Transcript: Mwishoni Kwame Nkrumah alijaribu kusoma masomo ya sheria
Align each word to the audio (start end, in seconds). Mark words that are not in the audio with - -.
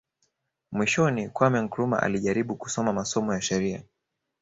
Mwishoni 0.71 1.29
Kwame 1.29 1.61
Nkrumah 1.61 2.03
alijaribu 2.03 2.55
kusoma 2.55 2.93
masomo 2.93 3.33
ya 3.33 3.41
sheria 3.41 3.83